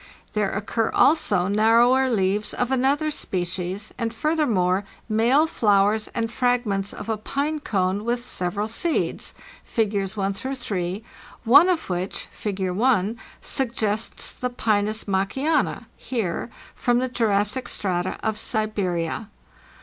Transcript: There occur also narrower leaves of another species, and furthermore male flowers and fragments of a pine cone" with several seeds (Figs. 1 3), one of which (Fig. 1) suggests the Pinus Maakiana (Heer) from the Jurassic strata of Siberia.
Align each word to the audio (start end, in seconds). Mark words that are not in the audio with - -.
There 0.33 0.49
occur 0.49 0.89
also 0.91 1.47
narrower 1.47 2.09
leaves 2.09 2.55
of 2.55 2.71
another 2.71 3.11
species, 3.11 3.93
and 3.99 4.11
furthermore 4.11 4.83
male 5.07 5.45
flowers 5.45 6.07
and 6.15 6.31
fragments 6.31 6.91
of 6.91 7.07
a 7.07 7.17
pine 7.17 7.59
cone" 7.59 8.03
with 8.03 8.25
several 8.25 8.67
seeds 8.67 9.35
(Figs. 9.63 10.17
1 10.17 10.33
3), 10.33 11.03
one 11.43 11.69
of 11.69 11.87
which 11.87 12.25
(Fig. 12.31 12.71
1) 12.71 13.19
suggests 13.41 14.33
the 14.33 14.49
Pinus 14.49 15.03
Maakiana 15.03 15.85
(Heer) 15.97 16.49
from 16.73 16.97
the 16.97 17.07
Jurassic 17.07 17.69
strata 17.69 18.17
of 18.23 18.39
Siberia. 18.39 19.27